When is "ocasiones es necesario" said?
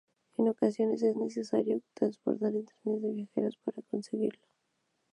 0.47-1.79